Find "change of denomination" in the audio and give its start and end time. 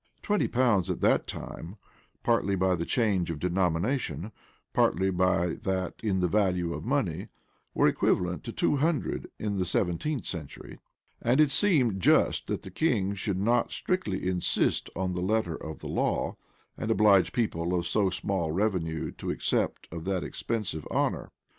2.87-4.31